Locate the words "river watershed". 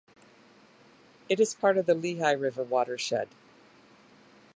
2.31-3.29